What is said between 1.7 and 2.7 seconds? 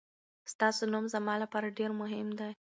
ډېر مهم دی.